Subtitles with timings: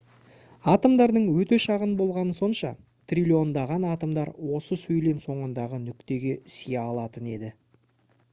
[0.71, 2.71] атомдардың өте шағын болғаны сонша
[3.13, 7.55] триллиондаған атомдар осы сөйлем соңындағы нүктеге сыя алатын еді